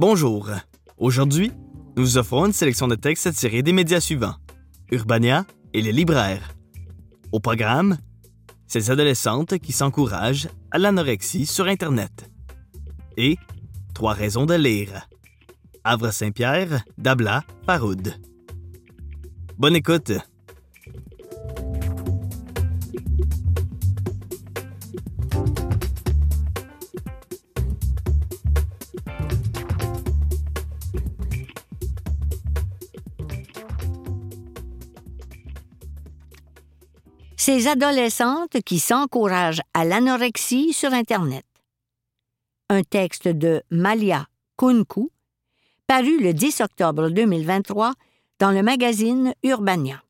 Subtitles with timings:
[0.00, 0.48] Bonjour.
[0.96, 1.52] Aujourd'hui,
[1.98, 4.36] nous offrons une sélection de textes tirés des médias suivants
[4.90, 6.54] Urbania et les libraires.
[7.32, 7.98] Au programme,
[8.66, 12.30] ces adolescentes qui s'encouragent à l'anorexie sur Internet.
[13.18, 13.36] Et
[13.92, 15.06] Trois raisons de lire.
[15.84, 18.14] Havre Saint-Pierre, Dabla, Faroud.
[19.58, 20.12] Bonne écoute.
[37.52, 41.44] Ces adolescentes qui s'encouragent à l'anorexie sur Internet.
[42.68, 45.10] Un texte de Malia Kunku,
[45.88, 47.94] paru le 10 octobre 2023
[48.38, 50.00] dans le magazine Urbania.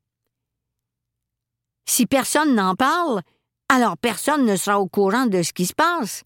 [1.87, 3.23] Si personne n'en parle,
[3.71, 6.25] alors personne ne sera au courant de ce qui se passe.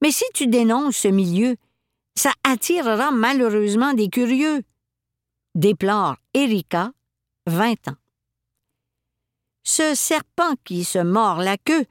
[0.00, 1.56] Mais si tu dénonces ce milieu,
[2.14, 4.62] ça attirera malheureusement des curieux.
[5.54, 6.92] Déplore Erika,
[7.46, 7.96] 20 ans.
[9.68, 11.86] Ce serpent qui se mord la queue,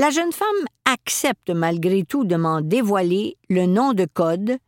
[0.00, 4.58] la jeune femme accepte malgré tout de m'en dévoiler le nom de code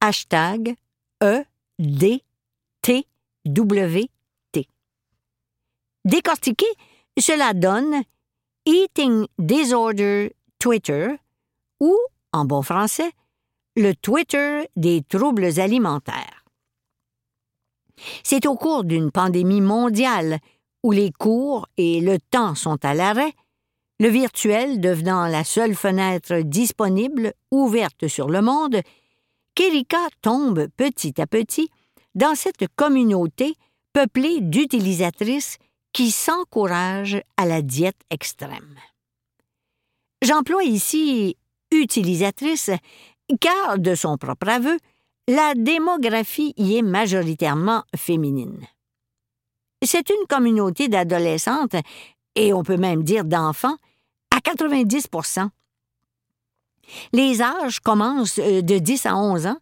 [0.00, 0.76] hashtag
[1.24, 1.42] E
[1.80, 2.22] D
[2.82, 3.04] T
[3.46, 4.08] W
[4.52, 4.68] T.
[6.04, 6.66] Décortiqué,
[7.18, 8.04] cela donne
[8.64, 11.16] Eating Disorder Twitter
[11.80, 11.98] ou,
[12.32, 13.10] en bon français,
[13.74, 16.37] le Twitter des troubles alimentaires.
[18.22, 20.38] C'est au cours d'une pandémie mondiale
[20.82, 23.32] où les cours et le temps sont à l'arrêt,
[24.00, 28.80] le virtuel devenant la seule fenêtre disponible ouverte sur le monde,
[29.54, 31.68] qu'Erika tombe petit à petit
[32.14, 33.54] dans cette communauté
[33.92, 35.58] peuplée d'utilisatrices
[35.92, 38.76] qui s'encouragent à la diète extrême.
[40.22, 41.36] J'emploie ici
[41.72, 42.70] utilisatrice
[43.40, 44.78] car, de son propre aveu,
[45.28, 48.66] la démographie y est majoritairement féminine.
[49.84, 51.76] C'est une communauté d'adolescentes,
[52.34, 53.76] et on peut même dire d'enfants,
[54.34, 55.50] à 90%
[57.12, 59.58] Les âges commencent euh, de 10 à 11 ans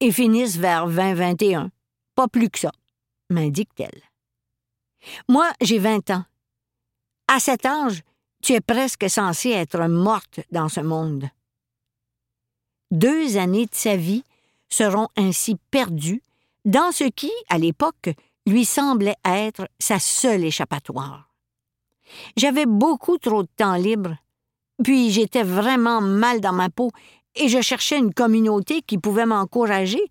[0.00, 1.68] et finissent vers 20-21.
[2.16, 2.72] Pas plus que ça,
[3.30, 4.02] m'indique-t-elle.
[5.28, 6.24] Moi, j'ai 20 ans.
[7.28, 8.02] À cet âge,
[8.42, 11.28] tu es presque censée être morte dans ce monde.
[12.90, 14.24] Deux années de sa vie
[14.74, 16.22] seront ainsi perdues
[16.64, 18.10] dans ce qui, à l'époque,
[18.46, 21.30] lui semblait être sa seule échappatoire.
[22.36, 24.16] J'avais beaucoup trop de temps libre,
[24.82, 26.90] puis j'étais vraiment mal dans ma peau
[27.36, 30.02] et je cherchais une communauté qui pouvait m'encourager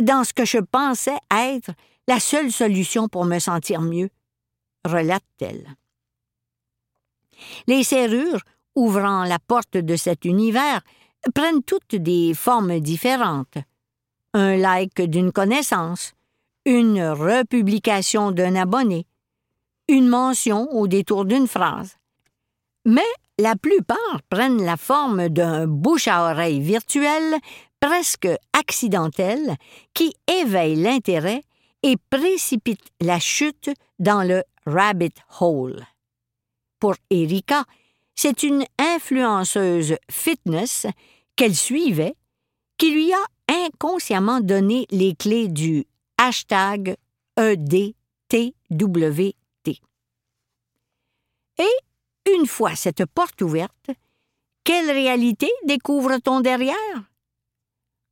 [0.00, 1.70] dans ce que je pensais être
[2.08, 4.10] la seule solution pour me sentir mieux,
[4.84, 5.76] relate-t-elle.
[7.66, 8.40] Les serrures
[8.74, 10.82] ouvrant la porte de cet univers
[11.34, 13.58] prennent toutes des formes différentes.
[14.38, 16.12] Un like d'une connaissance,
[16.66, 19.06] une republication d'un abonné,
[19.88, 21.96] une mention au détour d'une phrase.
[22.84, 27.38] Mais la plupart prennent la forme d'un bouche à oreille virtuel
[27.80, 29.56] presque accidentel
[29.94, 31.42] qui éveille l'intérêt
[31.82, 35.82] et précipite la chute dans le rabbit hole.
[36.78, 37.64] Pour Erika,
[38.14, 40.86] c'est une influenceuse fitness
[41.36, 42.16] qu'elle suivait
[42.76, 45.86] qui lui a inconsciemment donné les clés du
[46.18, 46.96] hashtag
[47.36, 47.94] EDTWT.
[51.58, 51.76] Et,
[52.34, 53.90] une fois cette porte ouverte,
[54.64, 56.76] quelle réalité découvre-t-on derrière?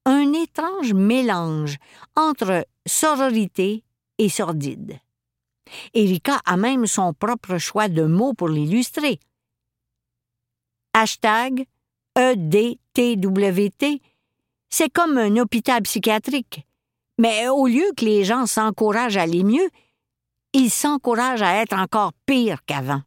[0.06, 1.78] Un étrange mélange
[2.14, 3.82] entre sororité
[4.18, 5.00] et sordide.
[5.94, 9.18] Erika a même son propre choix de mots pour l'illustrer.
[10.92, 11.66] Hashtag
[12.16, 14.00] EDTWT,
[14.76, 16.66] c'est comme un hôpital psychiatrique.
[17.16, 19.70] Mais au lieu que les gens s'encouragent à aller mieux,
[20.52, 23.02] ils s'encouragent à être encore pire qu'avant.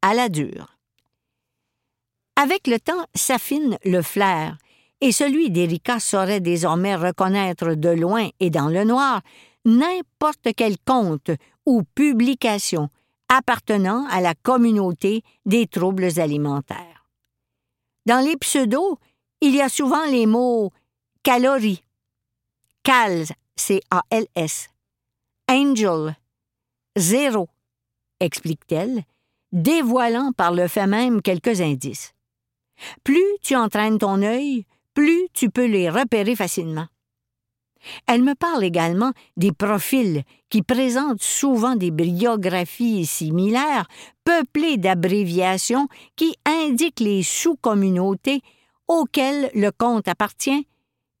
[0.00, 0.76] À la dure.
[2.36, 4.58] Avec le temps s'affine le flair,
[5.00, 9.22] et celui d'Erika saurait désormais reconnaître de loin et dans le noir
[9.64, 11.32] n'importe quel conte
[11.66, 12.90] ou publication
[13.28, 17.08] appartenant à la communauté des troubles alimentaires.
[18.06, 18.98] Dans les pseudos,
[19.44, 20.72] il y a souvent les mots
[21.22, 21.84] calories,
[22.82, 24.68] CALS, C-A-L-S.
[25.50, 26.16] Angel.
[26.96, 27.50] Zéro,
[28.20, 29.02] explique-t-elle,
[29.52, 32.14] dévoilant par le fait même quelques indices.
[33.04, 34.64] Plus tu entraînes ton œil,
[34.94, 36.86] plus tu peux les repérer facilement.
[38.06, 43.88] Elle me parle également des profils qui présentent souvent des biographies similaires,
[44.24, 48.40] peuplées d'abréviations qui indiquent les sous-communautés
[48.88, 50.66] auquel le compte appartient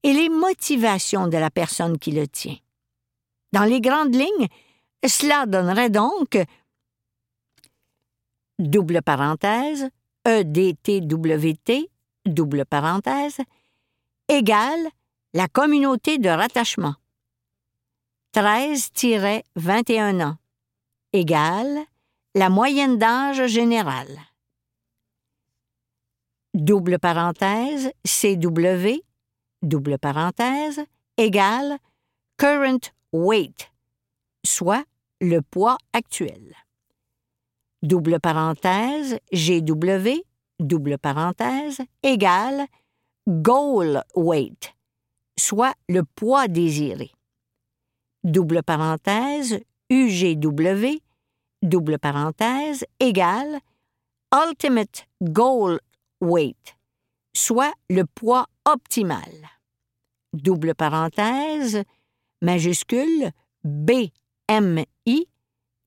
[0.02, 2.58] et les motivations de la personne qui le tient.
[3.52, 4.48] Dans les grandes lignes,
[5.06, 6.38] cela donnerait donc
[8.58, 9.88] double parenthèse,
[10.24, 11.90] EDTWT,
[12.26, 13.38] double parenthèse,
[14.28, 14.88] égale
[15.34, 16.94] la communauté de rattachement.
[18.34, 20.36] 13-21 ans
[21.12, 21.78] égale
[22.34, 24.18] la moyenne d'âge générale.
[26.54, 29.02] Double parenthèse CW,
[29.62, 30.80] double parenthèse,
[31.16, 31.78] égale
[32.36, 33.72] current weight,
[34.46, 34.84] soit
[35.20, 36.54] le poids actuel.
[37.82, 40.22] Double parenthèse GW,
[40.60, 42.66] double parenthèse, égale
[43.26, 44.74] goal weight,
[45.36, 47.10] soit le poids désiré.
[48.22, 49.58] Double parenthèse
[49.90, 51.00] UGW,
[51.62, 53.58] double parenthèse, égale
[54.32, 55.80] ultimate goal
[56.24, 56.76] weight,
[57.34, 59.30] soit le poids optimal.
[60.32, 61.82] Double parenthèse,
[62.42, 63.30] majuscule
[63.62, 65.28] BMI,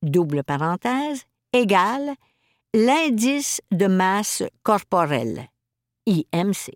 [0.02, 2.14] double parenthèse, égale
[2.74, 5.48] l'indice de masse corporelle,
[6.06, 6.72] IMC.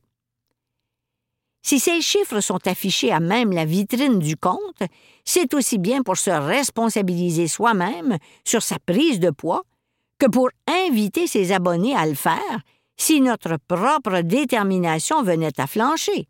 [1.64, 4.82] Si ces chiffres sont affichés à même la vitrine du compte,
[5.24, 9.62] c'est aussi bien pour se responsabiliser soi-même sur sa prise de poids
[10.18, 12.60] que pour inviter ses abonnés à le faire
[12.96, 16.28] si notre propre détermination venait à flancher.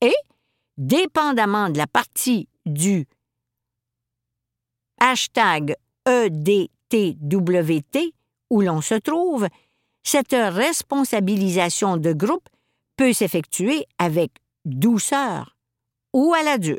[0.00, 0.14] Et,
[0.76, 3.06] dépendamment de la partie du
[4.98, 5.76] hashtag
[6.06, 8.14] EDTWT
[8.50, 9.48] où l'on se trouve,
[10.02, 12.48] cette responsabilisation de groupe
[12.96, 14.32] peut s'effectuer avec
[14.64, 15.56] douceur
[16.12, 16.78] ou à la dure.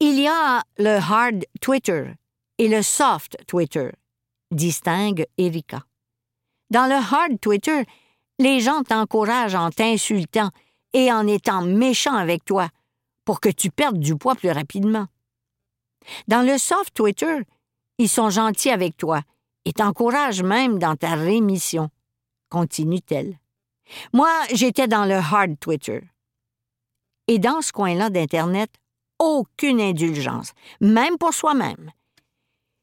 [0.00, 2.12] Il y a le hard Twitter
[2.58, 3.90] et le soft Twitter,
[4.50, 5.84] distingue Erika.
[6.70, 7.84] Dans le hard Twitter,
[8.38, 10.50] les gens t'encouragent en t'insultant
[10.92, 12.68] et en étant méchants avec toi
[13.24, 15.06] pour que tu perdes du poids plus rapidement.
[16.28, 17.38] Dans le soft Twitter,
[17.98, 19.22] ils sont gentils avec toi
[19.64, 21.90] et t'encouragent même dans ta rémission,
[22.50, 23.38] continue-t-elle.
[24.12, 26.02] Moi, j'étais dans le hard Twitter.
[27.28, 28.70] Et dans ce coin-là d'Internet,
[29.18, 31.90] aucune indulgence, même pour soi-même.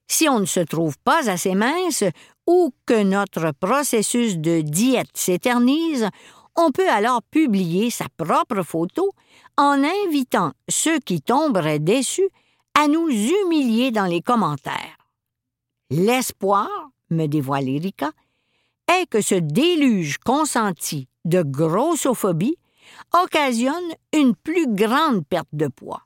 [0.07, 2.03] Si on ne se trouve pas assez mince
[2.47, 6.09] ou que notre processus de diète s'éternise,
[6.55, 9.11] on peut alors publier sa propre photo
[9.57, 12.29] en invitant ceux qui tomberaient déçus
[12.75, 14.97] à nous humilier dans les commentaires.
[15.89, 16.69] L'espoir,
[17.09, 18.11] me dévoile Erika,
[18.87, 22.57] est que ce déluge consenti de grossophobie
[23.13, 26.01] occasionne une plus grande perte de poids.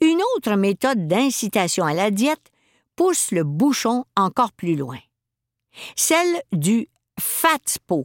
[0.00, 2.52] Une autre méthode d'incitation à la diète
[2.98, 4.98] pousse le bouchon encore plus loin.
[5.94, 6.88] Celle du
[7.20, 8.04] FATSPO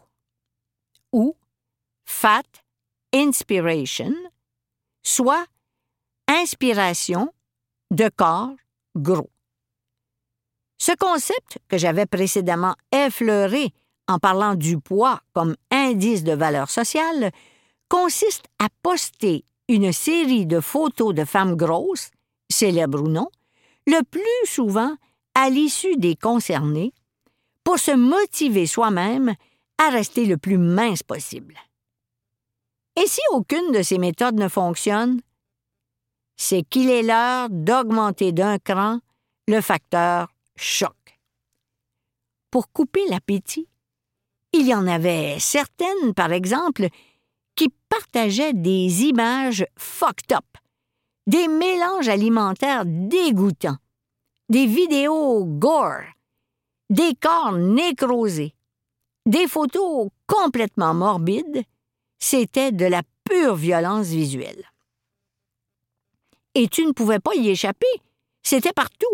[1.12, 1.36] ou
[2.06, 2.44] Fat
[3.12, 4.14] Inspiration,
[5.02, 5.46] soit
[6.28, 7.34] inspiration
[7.90, 8.56] de corps
[8.96, 9.32] gros.
[10.78, 13.74] Ce concept que j'avais précédemment effleuré
[14.08, 17.32] en parlant du poids comme indice de valeur sociale
[17.90, 22.12] consiste à poster une série de photos de femmes grosses,
[22.52, 23.30] célèbres ou non,
[23.88, 24.96] le plus souvent
[25.36, 26.94] à l'issue des concernés,
[27.64, 29.36] pour se motiver soi-même
[29.78, 31.58] à rester le plus mince possible.
[32.96, 35.22] Et si aucune de ces méthodes ne fonctionne,
[36.36, 39.00] c'est qu'il est l'heure d'augmenter d'un cran
[39.48, 40.96] le facteur choc.
[42.52, 43.68] Pour couper l'appétit,
[44.52, 46.88] il y en avait certaines, par exemple,
[47.56, 50.53] qui partageaient des images fucked up,
[51.28, 53.78] des mélanges alimentaires dégoûtants,
[54.50, 56.04] des vidéos gore,
[56.90, 58.54] des corps nécrosés,
[59.26, 61.64] des photos complètement morbides,
[62.20, 64.64] c'était de la pure violence visuelle.
[66.56, 67.88] Et tu ne pouvais pas y échapper,
[68.44, 69.14] c'était partout.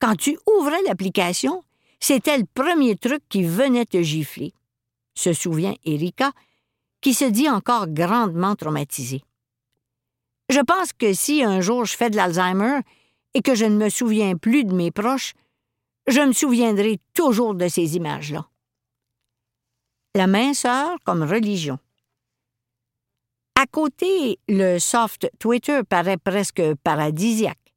[0.00, 1.62] Quand tu ouvrais l'application,
[2.00, 4.52] c'était le premier truc qui venait te gifler,
[5.14, 6.32] se souvient Erika,
[7.00, 9.22] qui se dit encore grandement traumatisée.
[10.48, 12.80] Je pense que si un jour je fais de l'Alzheimer
[13.34, 15.34] et que je ne me souviens plus de mes proches,
[16.06, 18.48] je me souviendrai toujours de ces images-là.
[20.14, 21.78] La minceur comme religion.
[23.60, 27.74] À côté, le soft Twitter paraît presque paradisiaque.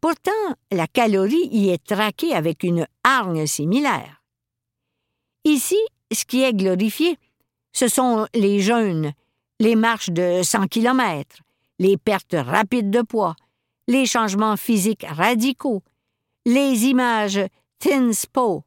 [0.00, 0.30] Pourtant,
[0.70, 4.22] la calorie y est traquée avec une hargne similaire.
[5.44, 5.78] Ici,
[6.12, 7.18] ce qui est glorifié,
[7.72, 9.12] ce sont les jeûnes,
[9.60, 11.42] les marches de 100 km,
[11.78, 13.36] les pertes rapides de poids,
[13.88, 15.82] les changements physiques radicaux,
[16.44, 17.40] les images
[17.78, 18.64] thin spo,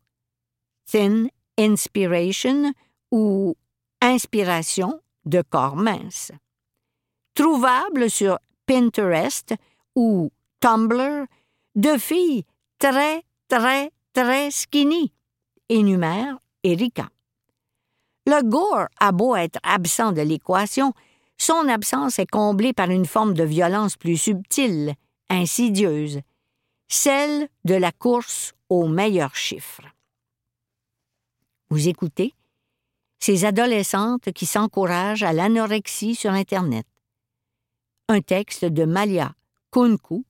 [0.85, 2.73] thin inspiration
[3.11, 3.55] ou
[4.01, 6.31] inspiration de corps mince.
[7.35, 9.53] Trouvable sur Pinterest
[9.95, 11.25] ou Tumblr
[11.75, 12.43] de filles
[12.79, 15.13] très, très, très skinny,
[15.69, 17.09] énumère Erika.
[18.25, 20.93] Le gore a beau être absent de l'équation,
[21.39, 24.93] son absence est comblée par une forme de violence plus subtile,
[25.29, 26.19] insidieuse,
[26.89, 29.87] celle de la course aux meilleurs chiffres.
[31.69, 32.33] Vous écoutez
[33.19, 36.85] ces adolescentes qui s'encouragent à l'anorexie sur Internet.
[38.07, 39.33] Un texte de Malia
[39.71, 40.25] Kunku,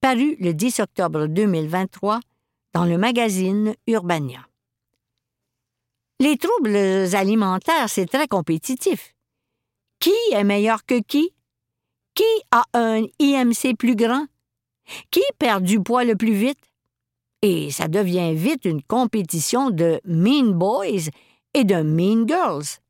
[0.00, 2.20] paru le 10 octobre 2023
[2.74, 4.46] dans le magazine Urbania.
[6.20, 9.14] Les troubles alimentaires, c'est très compétitif.
[10.00, 11.34] Qui est meilleur que qui?
[12.14, 14.26] Qui a un IMC plus grand?
[15.10, 16.58] Qui perd du poids le plus vite?
[17.42, 21.10] Et ça devient vite une compétition de mean boys
[21.54, 22.80] et de mean girls,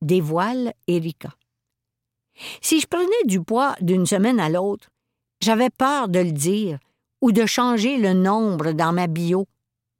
[0.00, 1.30] dévoile Erika.
[2.60, 4.88] Si je prenais du poids d'une semaine à l'autre,
[5.40, 6.78] j'avais peur de le dire
[7.20, 9.46] ou de changer le nombre dans ma bio,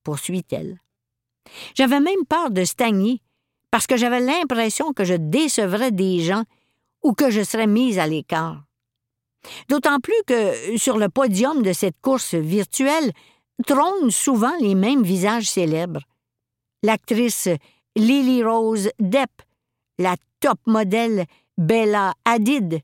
[0.04, 0.80] poursuit-elle.
[1.74, 3.20] J'avais même peur de stagner
[3.70, 6.44] parce que j'avais l'impression que je décevrais des gens
[7.02, 8.64] ou que je serais mise à l'écart.
[9.68, 13.12] D'autant plus que sur le podium de cette course virtuelle
[13.66, 16.02] trônent souvent les mêmes visages célèbres.
[16.82, 17.48] L'actrice
[17.96, 19.30] Lily Rose Depp,
[19.98, 21.24] la top modèle
[21.56, 22.80] Bella Hadid,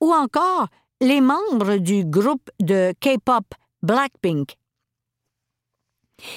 [0.00, 0.68] ou encore
[1.00, 3.44] les membres du groupe de K-pop
[3.82, 4.56] Blackpink.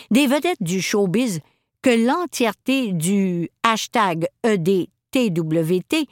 [0.09, 1.41] Des vedettes du showbiz
[1.81, 6.07] que l'entièreté du hashtag EDTWT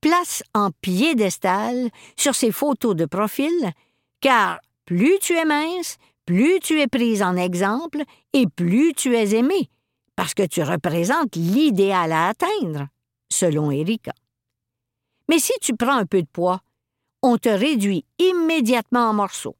[0.00, 3.72] place en piédestal sur ses photos de profil,
[4.20, 8.02] car plus tu es mince, plus tu es prise en exemple
[8.32, 9.70] et plus tu es aimé,
[10.16, 12.88] parce que tu représentes l'idéal à atteindre,
[13.30, 14.12] selon Erika.
[15.28, 16.60] Mais si tu prends un peu de poids,
[17.22, 19.56] on te réduit immédiatement en morceaux.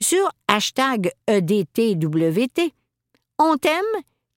[0.00, 2.72] Sur hashtag EDTWT,
[3.38, 3.84] on t'aime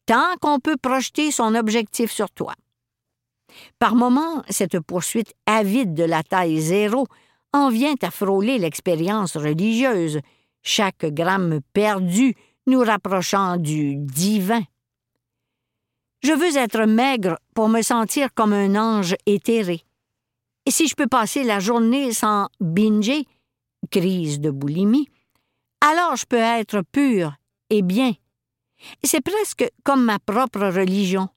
[0.06, 2.54] tant qu'on peut projeter son objectif sur toi.
[3.78, 7.08] Par moments, cette poursuite avide de la taille zéro
[7.54, 10.20] en vient à frôler l'expérience religieuse,
[10.62, 12.36] chaque gramme perdu
[12.68, 14.62] nous rapprochant du divin.
[16.22, 19.84] Je veux être maigre pour me sentir comme un ange éthéré.
[20.66, 23.26] Et si je peux passer la journée sans binger,
[23.90, 25.08] crise de boulimie,
[25.82, 27.34] alors je peux être pur
[27.70, 28.14] et bien.
[29.04, 31.30] C'est presque comme ma propre religion.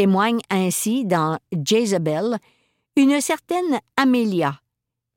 [0.00, 2.38] Témoigne ainsi dans Jezebel
[2.96, 4.58] une certaine Amelia,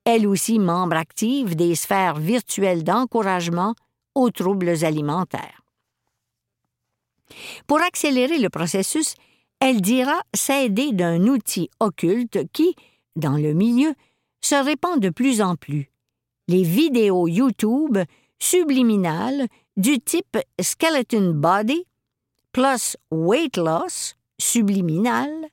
[0.03, 3.75] elle aussi membre active des sphères virtuelles d'encouragement
[4.13, 5.61] aux troubles alimentaires.
[7.65, 9.15] Pour accélérer le processus,
[9.61, 12.75] elle dira s'aider d'un outil occulte qui,
[13.15, 13.93] dans le milieu,
[14.41, 15.89] se répand de plus en plus.
[16.49, 17.99] Les vidéos YouTube
[18.37, 19.47] subliminales
[19.77, 21.85] du type Skeleton Body
[22.51, 25.49] plus Weight Loss subliminal,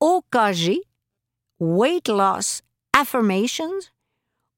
[0.00, 0.80] OKG,
[1.60, 2.62] Weight Loss
[2.92, 3.92] Affirmations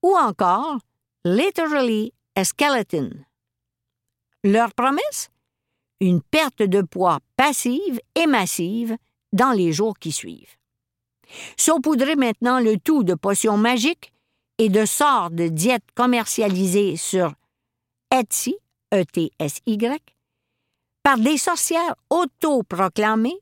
[0.03, 0.79] ou encore
[1.25, 3.25] Literally a Skeleton.
[4.43, 5.29] Leur promesse?
[6.01, 8.97] Une perte de poids passive et massive
[9.33, 10.57] dans les jours qui suivent.
[11.57, 14.13] Saupoudrez maintenant le tout de potions magiques
[14.59, 17.33] et de sorts de diètes commercialisées sur
[18.11, 18.57] Etsy,
[18.93, 20.03] E-T-S-Y,
[21.03, 23.39] par des sorcières autoproclamées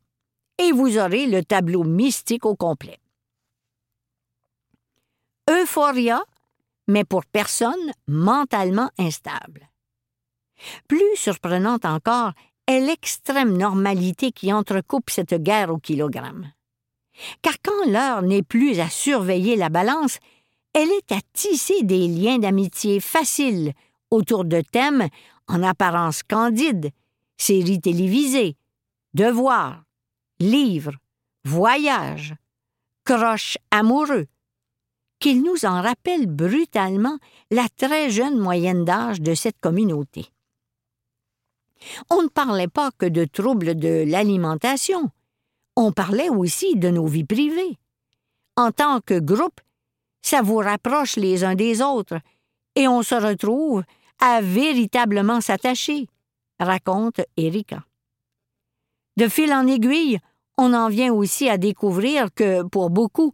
[0.58, 2.98] et vous aurez le tableau mystique au complet.
[5.48, 6.22] Euphoria,
[6.86, 9.68] mais pour personnes mentalement instables.
[10.88, 12.32] Plus surprenante encore
[12.66, 16.52] est l'extrême normalité qui entrecoupe cette guerre au kilogramme.
[17.42, 20.18] Car quand l'heure n'est plus à surveiller la balance,
[20.72, 23.72] elle est à tisser des liens d'amitié faciles
[24.10, 25.08] autour de thèmes
[25.48, 26.90] en apparence candides,
[27.40, 28.56] séries télévisées,
[29.14, 29.82] devoirs,
[30.38, 30.96] livres,
[31.44, 32.34] voyages,
[33.04, 34.26] croches amoureux,
[35.18, 37.18] qu'il nous en rappelle brutalement
[37.50, 40.26] la très jeune moyenne d'âge de cette communauté.
[42.10, 45.10] On ne parlait pas que de troubles de l'alimentation,
[45.76, 47.78] on parlait aussi de nos vies privées.
[48.56, 49.60] En tant que groupe,
[50.20, 52.18] ça vous rapproche les uns des autres,
[52.74, 53.82] et on se retrouve
[54.18, 56.06] à véritablement s'attacher,
[56.60, 57.84] raconte Erika.
[59.16, 60.18] De fil en aiguille,
[60.56, 63.32] on en vient aussi à découvrir que, pour beaucoup,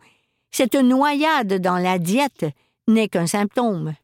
[0.50, 2.46] cette noyade dans la diète
[2.88, 3.94] n'est qu'un symptôme.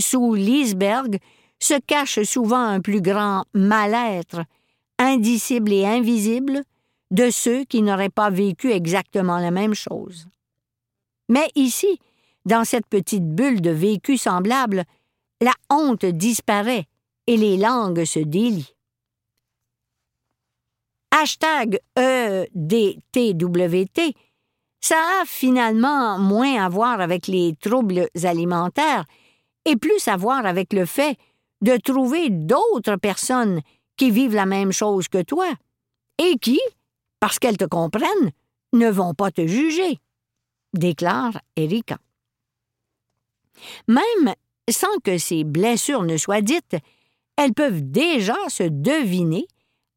[0.00, 1.18] Sous l'iceberg
[1.60, 4.42] se cache souvent un plus grand mal-être,
[4.98, 6.62] indicible et invisible,
[7.10, 10.26] de ceux qui n'auraient pas vécu exactement la même chose.
[11.28, 11.98] Mais ici,
[12.46, 14.84] dans cette petite bulle de vécu semblable,
[15.40, 16.86] la honte disparaît
[17.26, 18.74] et les langues se délient.
[21.10, 22.54] Hashtag EDTWT,
[24.80, 29.04] ça a finalement moins à voir avec les troubles alimentaires
[29.64, 31.18] et plus à voir avec le fait
[31.60, 33.60] de trouver d'autres personnes
[33.96, 35.48] qui vivent la même chose que toi
[36.18, 36.60] et qui,
[37.18, 38.32] parce qu'elles te comprennent,
[38.72, 39.98] ne vont pas te juger,
[40.72, 41.98] déclare Erika.
[43.88, 44.34] Même
[44.70, 46.76] sans que ces blessures ne soient dites,
[47.40, 49.46] elles peuvent déjà se deviner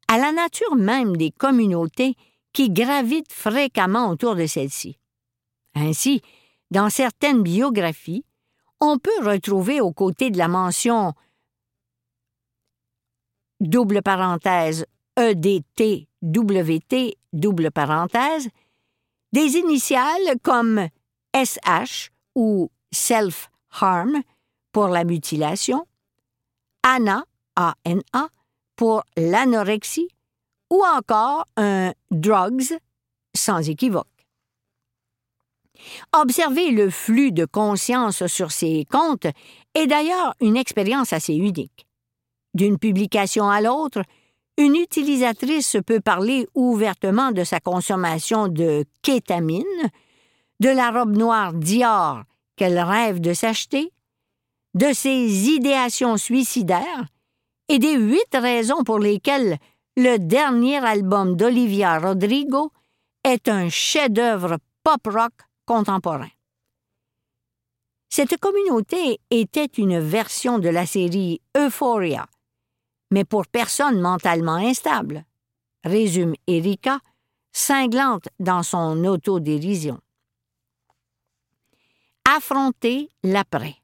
[0.08, 2.14] à la nature même des communautés
[2.54, 4.98] qui gravitent fréquemment autour de celles-ci.
[5.74, 6.22] Ainsi,
[6.70, 8.24] dans certaines biographies,
[8.80, 11.12] on peut retrouver aux côtés de la mention
[13.60, 14.86] double parenthèse
[15.18, 18.48] EDT WT double parenthèse
[19.34, 20.88] des initiales comme
[21.36, 24.22] SH ou self-harm
[24.72, 25.86] pour la mutilation,
[26.82, 27.24] ANA,
[27.56, 28.28] ANA
[28.76, 30.08] pour l'anorexie
[30.70, 32.78] ou encore un drugs
[33.34, 34.06] sans équivoque.
[36.12, 39.26] Observer le flux de conscience sur ces comptes
[39.74, 41.86] est d'ailleurs une expérience assez unique.
[42.54, 44.02] D'une publication à l'autre,
[44.56, 49.64] une utilisatrice peut parler ouvertement de sa consommation de kétamine,
[50.60, 52.22] de la robe noire Dior
[52.56, 53.90] qu'elle rêve de s'acheter,
[54.74, 57.06] de ses idéations suicidaires
[57.68, 59.58] et des huit raisons pour lesquelles
[59.96, 62.72] le dernier album d'Olivia Rodrigo
[63.22, 65.32] est un chef-d'œuvre pop-rock
[65.64, 66.28] contemporain.
[68.10, 72.26] Cette communauté était une version de la série Euphoria,
[73.10, 75.24] mais pour personnes mentalement instables,
[75.84, 77.00] résume Erika,
[77.52, 80.00] cinglante dans son autodérision.
[82.28, 83.76] Affronter l'après.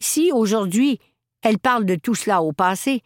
[0.00, 1.00] Si aujourd'hui
[1.42, 3.02] elle parle de tout cela au passé,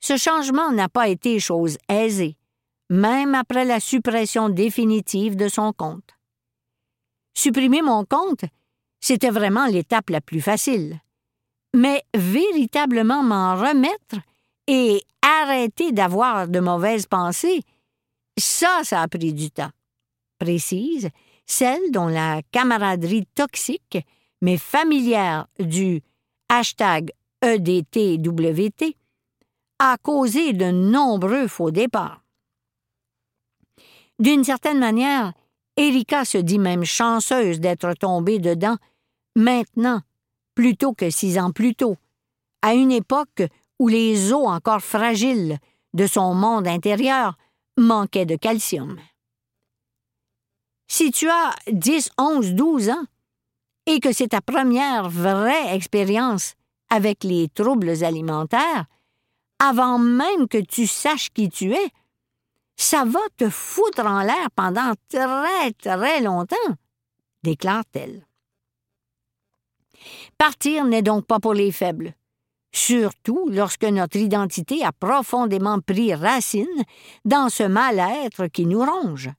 [0.00, 2.36] ce changement n'a pas été chose aisée,
[2.90, 6.16] même après la suppression définitive de son compte.
[7.34, 8.44] Supprimer mon compte,
[9.00, 11.00] c'était vraiment l'étape la plus facile.
[11.74, 14.16] Mais véritablement m'en remettre
[14.66, 17.62] et arrêter d'avoir de mauvaises pensées,
[18.38, 19.70] ça, ça a pris du temps.
[20.38, 21.08] Précise,
[21.46, 23.98] celle dont la camaraderie toxique,
[24.40, 26.02] mais familière du
[26.48, 27.12] hashtag
[27.42, 28.96] EDTWT,
[29.78, 32.22] a causé de nombreux faux départs.
[34.18, 35.32] D'une certaine manière,
[35.76, 38.76] Erika se dit même chanceuse d'être tombée dedans
[39.34, 40.00] maintenant,
[40.54, 41.96] plutôt que six ans plus tôt,
[42.60, 43.42] à une époque
[43.78, 45.58] où les os encore fragiles
[45.94, 47.36] de son monde intérieur
[47.76, 49.00] manquaient de calcium.
[50.86, 53.04] Si tu as 10, 11, 12 ans
[53.86, 56.54] et que c'est ta première vraie expérience
[56.92, 58.84] avec les troubles alimentaires,
[59.58, 61.88] avant même que tu saches qui tu es,
[62.76, 66.56] ça va te foutre en l'air pendant très très longtemps,
[67.42, 68.26] déclare-t-elle.
[70.36, 72.12] Partir n'est donc pas pour les faibles,
[72.72, 76.82] surtout lorsque notre identité a profondément pris racine
[77.24, 79.30] dans ce mal-être qui nous ronge.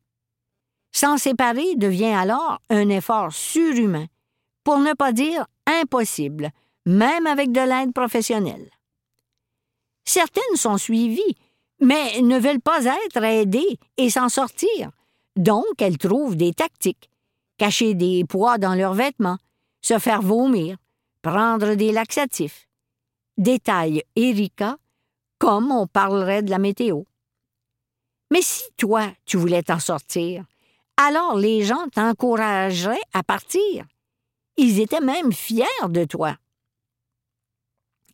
[0.91, 4.07] S'en séparer devient alors un effort surhumain,
[4.63, 6.49] pour ne pas dire impossible,
[6.85, 8.69] même avec de l'aide professionnelle.
[10.05, 11.37] Certaines sont suivies,
[11.79, 14.91] mais ne veulent pas être aidées et s'en sortir,
[15.35, 17.09] donc elles trouvent des tactiques,
[17.57, 19.37] cacher des poids dans leurs vêtements,
[19.81, 20.77] se faire vomir,
[21.21, 22.67] prendre des laxatifs.
[23.37, 24.77] Détaille Erika,
[25.39, 27.03] comme on parlerait de la météo.
[28.31, 30.45] Mais si toi, tu voulais t'en sortir,
[30.97, 33.85] alors les gens t'encourageraient à partir.
[34.57, 36.35] Ils étaient même fiers de toi.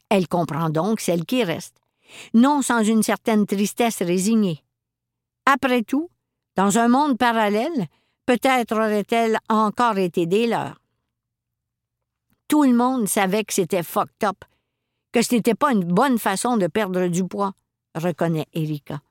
[0.09, 1.77] Elle comprend donc celle qui reste,
[2.33, 4.63] non sans une certaine tristesse résignée.
[5.45, 6.09] Après tout,
[6.55, 7.87] dans un monde parallèle,
[8.25, 10.81] peut-être aurait-elle encore été des leurs.
[12.47, 14.43] Tout le monde savait que c'était fucked up,
[15.11, 17.53] que ce n'était pas une bonne façon de perdre du poids,
[17.95, 19.01] reconnaît Erika.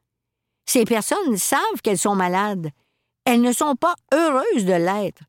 [0.67, 2.69] Ces personnes savent qu'elles sont malades.
[3.25, 5.23] Elles ne sont pas heureuses de l'être.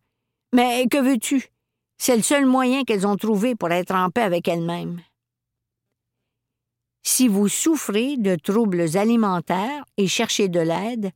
[0.54, 1.50] Mais que veux-tu?
[1.98, 5.02] C'est le seul moyen qu'elles ont trouvé pour être en paix avec elles-mêmes.
[7.04, 11.12] Si vous souffrez de troubles alimentaires et cherchez de l'aide,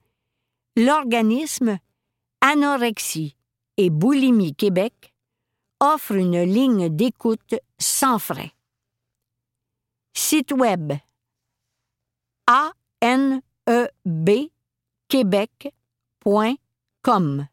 [0.75, 1.79] l'organisme
[2.41, 3.35] Anorexie
[3.77, 5.13] et Boulimie Québec
[5.79, 8.51] offre une ligne d'écoute sans frais.
[10.13, 10.93] Site web
[12.47, 13.41] a n
[14.05, 14.29] b
[15.07, 17.47] québec.com.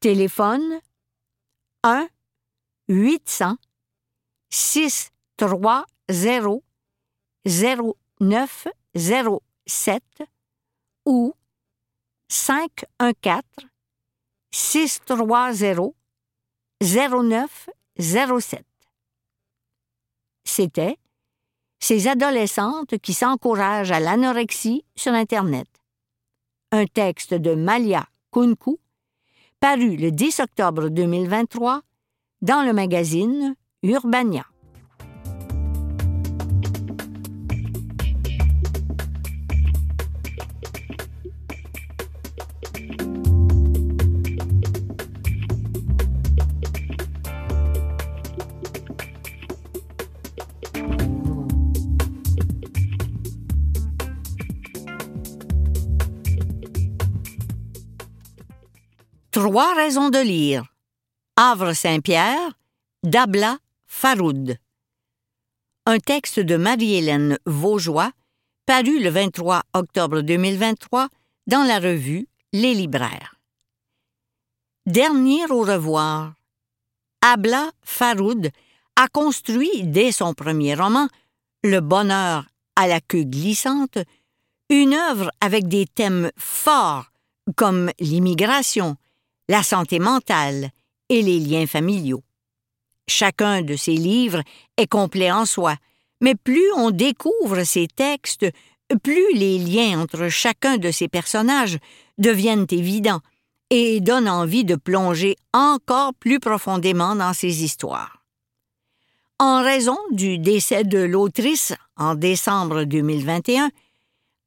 [0.00, 0.80] Téléphone
[1.84, 2.08] 1
[2.88, 3.56] 800
[4.50, 5.86] 630
[7.44, 10.02] 0907
[11.06, 11.34] ou
[12.28, 13.42] 514
[14.52, 15.94] 630
[16.80, 18.64] 0907.
[20.44, 20.98] C'était
[21.78, 25.68] ces adolescentes qui s'encouragent à l'anorexie sur Internet.
[26.70, 28.78] Un texte de Malia Kunku,
[29.60, 31.82] paru le 10 octobre 2023
[32.40, 34.46] dans le magazine Urbania.
[59.44, 60.72] Trois raisons de lire.
[61.36, 62.52] Havre Saint-Pierre,
[63.02, 64.56] d'Abla Faroud.
[65.84, 68.12] Un texte de Marie-Hélène Vaugeois,
[68.66, 71.08] paru le 23 octobre 2023
[71.48, 73.34] dans la revue Les Libraires.
[74.86, 76.34] Dernier au revoir.
[77.20, 78.48] Abla Faroud
[78.94, 81.08] a construit dès son premier roman,
[81.64, 83.98] Le bonheur à la queue glissante,
[84.70, 87.10] une œuvre avec des thèmes forts
[87.56, 88.96] comme l'immigration,
[89.48, 90.70] la santé mentale
[91.08, 92.22] et les liens familiaux.
[93.08, 94.42] Chacun de ces livres
[94.76, 95.76] est complet en soi,
[96.20, 98.46] mais plus on découvre ces textes,
[99.02, 101.78] plus les liens entre chacun de ces personnages
[102.18, 103.20] deviennent évidents
[103.70, 108.22] et donnent envie de plonger encore plus profondément dans ces histoires.
[109.38, 113.70] En raison du décès de l'autrice en décembre 2021,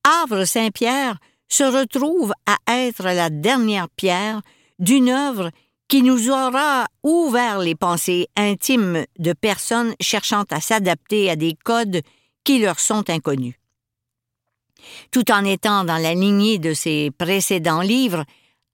[0.03, 1.17] Havre Saint-Pierre
[1.49, 4.41] se retrouve à être la dernière pierre
[4.79, 5.51] d'une œuvre
[5.87, 12.01] qui nous aura ouvert les pensées intimes de personnes cherchant à s'adapter à des codes
[12.43, 13.55] qui leur sont inconnus.
[15.11, 18.23] Tout en étant dans la lignée de ses précédents livres,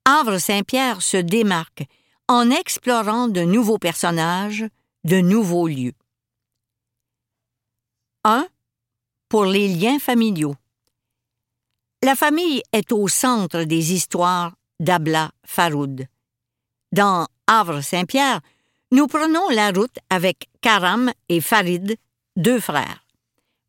[0.05, 1.83] Havre Saint-Pierre se démarque
[2.27, 4.65] en explorant de nouveaux personnages,
[5.03, 5.93] de nouveaux lieux.
[8.23, 8.47] 1.
[9.29, 10.55] Pour les liens familiaux.
[12.03, 16.07] La famille est au centre des histoires d'Abla Faroud.
[16.91, 18.41] Dans Havre-Saint-Pierre,
[18.91, 21.95] nous prenons la route avec Karam et Farid,
[22.35, 23.05] deux frères.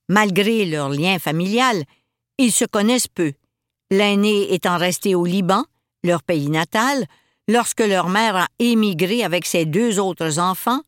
[0.08, 1.84] Malgré leur lien familial,
[2.38, 3.32] ils se connaissent peu,
[3.90, 5.64] l'aîné étant resté au Liban,
[6.02, 7.06] leur pays natal,
[7.46, 10.80] lorsque leur mère a émigré avec ses deux autres enfants,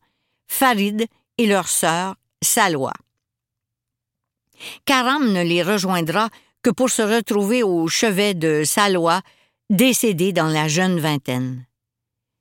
[0.47, 1.05] Farid
[1.37, 2.93] et leur sœur, Salwa.
[4.85, 6.29] Karam ne les rejoindra
[6.61, 9.21] que pour se retrouver au chevet de Salwa
[9.69, 11.65] décédé dans la jeune vingtaine.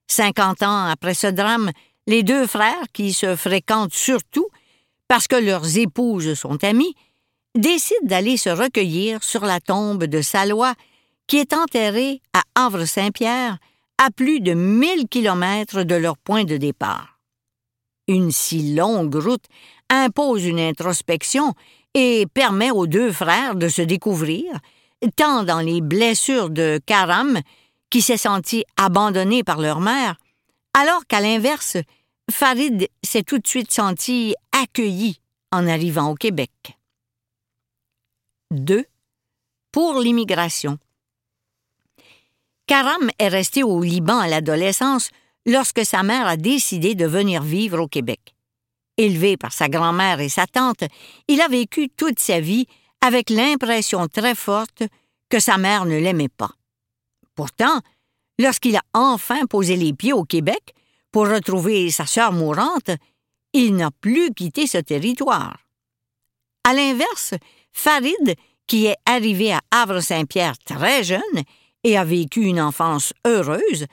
[0.07, 1.71] Cinquante ans après ce drame,
[2.07, 4.49] les deux frères, qui se fréquentent surtout
[5.09, 6.95] parce que leurs épouses sont amies,
[7.55, 10.75] décident d'aller se recueillir sur la tombe de Salois,
[11.27, 13.59] qui est enterrée à Havre-Saint-Pierre,
[13.99, 17.21] à plus de mille kilomètres de leur point de départ.
[18.09, 19.45] Une si longue route
[19.89, 21.55] impose une introspection
[21.95, 24.45] et permet aux deux frères de se découvrir
[25.17, 27.41] tant dans les blessures de Karam,
[27.91, 30.17] qui s'est senti abandonné par leur mère,
[30.73, 31.77] alors qu'à l'inverse,
[32.31, 35.21] Farid s'est tout de suite senti accueilli
[35.53, 36.51] en arrivant au Québec.
[38.51, 38.85] 2.
[39.73, 40.79] Pour l'immigration.
[42.67, 45.11] Karam est resté au Liban à l'adolescence
[45.47, 48.35] lorsque sa mère a décidé de venir vivre au Québec.
[48.97, 50.85] Élevé par sa grand-mère et sa tante,
[51.29, 52.67] il a vécu toute sa vie
[53.05, 54.83] avec l'impression très forte
[55.29, 56.53] que sa mère ne l'aimait pas.
[57.35, 57.81] Pourtant,
[58.39, 60.73] lorsqu'il a enfin posé les pieds au Québec
[61.13, 62.91] pour retrouver sa sœur mourante,
[63.53, 65.59] il n'a plus quitté ce territoire.
[66.67, 67.35] À l'inverse,
[67.73, 68.37] Farid,
[68.67, 71.43] qui est arrivé à Havre-Saint-Pierre très jeune
[71.85, 73.85] et a vécu une enfance heureuse,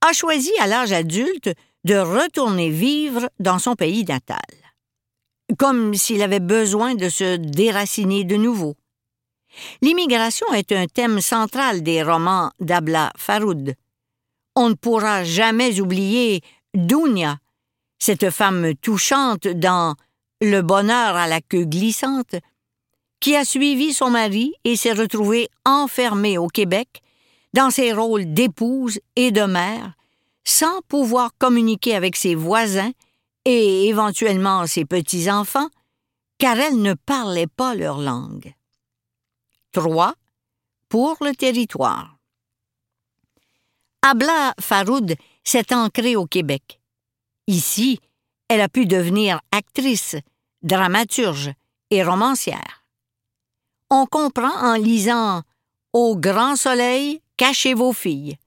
[0.00, 1.50] a choisi à l'âge adulte
[1.84, 4.63] de retourner vivre dans son pays natal
[5.58, 8.76] comme s'il avait besoin de se déraciner de nouveau.
[9.82, 13.74] L'immigration est un thème central des romans d'Abla Faroud.
[14.56, 16.40] On ne pourra jamais oublier
[16.74, 17.38] Dounia,
[17.98, 19.94] cette femme touchante dans
[20.40, 22.34] Le bonheur à la queue glissante,
[23.20, 27.00] qui a suivi son mari et s'est retrouvée enfermée au Québec
[27.54, 29.94] dans ses rôles d'épouse et de mère,
[30.44, 32.90] sans pouvoir communiquer avec ses voisins
[33.44, 35.68] et éventuellement ses petits-enfants,
[36.38, 38.54] car elle ne parlait pas leur langue.
[39.72, 40.14] 3.
[40.88, 42.16] pour le territoire.
[44.02, 46.80] Abla Faroud s'est ancrée au Québec.
[47.46, 48.00] Ici,
[48.48, 50.16] elle a pu devenir actrice,
[50.62, 51.52] dramaturge
[51.90, 52.84] et romancière.
[53.90, 55.42] On comprend en lisant
[55.92, 58.38] Au grand soleil, cachez vos filles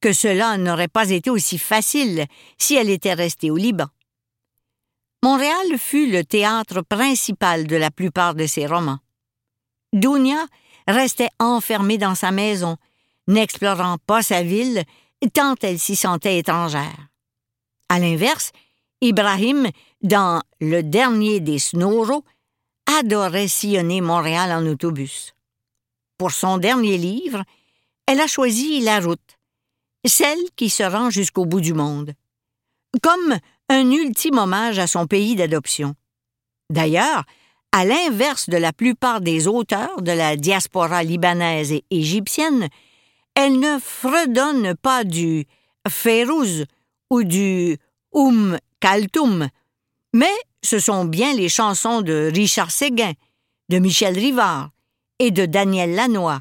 [0.00, 2.26] que cela n'aurait pas été aussi facile
[2.58, 3.86] si elle était restée au Liban.
[5.26, 9.00] Montréal fut le théâtre principal de la plupart de ses romans.
[9.92, 10.46] Dounia
[10.86, 12.76] restait enfermée dans sa maison,
[13.26, 14.84] n'explorant pas sa ville
[15.34, 17.08] tant elle s'y sentait étrangère.
[17.88, 18.52] À l'inverse,
[19.00, 19.68] Ibrahim,
[20.00, 22.22] dans Le dernier des Snoro,
[23.00, 25.34] adorait sillonner Montréal en autobus.
[26.18, 27.42] Pour son dernier livre,
[28.06, 29.38] elle a choisi la route,
[30.06, 32.14] celle qui se rend jusqu'au bout du monde,
[33.02, 35.94] comme un ultime hommage à son pays d'adoption.
[36.70, 37.24] D'ailleurs,
[37.72, 42.68] à l'inverse de la plupart des auteurs de la diaspora libanaise et égyptienne,
[43.34, 45.46] elle ne fredonne pas du
[45.88, 46.64] Férouz
[47.10, 47.76] ou du
[48.12, 49.48] Oum Kaltoum,
[50.14, 53.12] mais ce sont bien les chansons de Richard Séguin,
[53.68, 54.70] de Michel Rivard
[55.18, 56.40] et de Daniel Lanois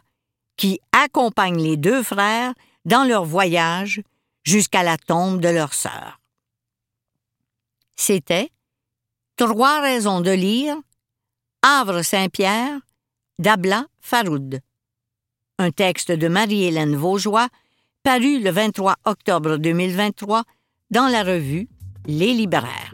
[0.58, 2.54] qui accompagnent les deux frères
[2.86, 4.02] dans leur voyage
[4.44, 6.20] jusqu'à la tombe de leur sœur.
[7.96, 8.50] C'était
[9.38, 10.78] Trois raisons de lire
[11.62, 12.80] Havre Saint-Pierre
[13.40, 14.62] d'Abla Faroud.
[15.58, 17.50] Un texte de Marie-Hélène Vaugeois
[18.04, 20.44] paru le 23 octobre 2023
[20.92, 21.68] dans la revue
[22.06, 22.94] Les Libraires.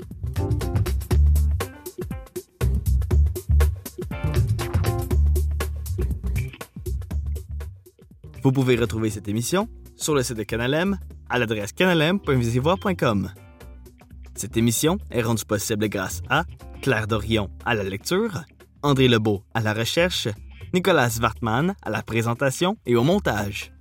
[8.44, 10.98] Vous pouvez retrouver cette émission sur le site de Canalem
[11.30, 13.32] à l'adresse canalem.visivoire.com.
[14.42, 16.46] Cette émission est rendue possible grâce à
[16.82, 18.42] Claire Dorion à la lecture,
[18.82, 20.28] André Lebeau à la recherche,
[20.74, 23.72] Nicolas Wartmann à la présentation et au montage.